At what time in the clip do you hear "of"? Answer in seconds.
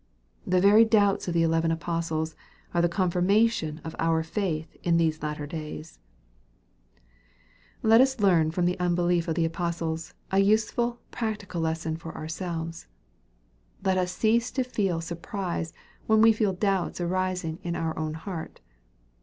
1.27-1.35, 3.83-3.95, 9.27-9.35